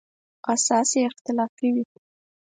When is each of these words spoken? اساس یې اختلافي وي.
اساس 0.53 0.89
یې 0.97 1.01
اختلافي 1.09 1.67
وي. 1.73 1.83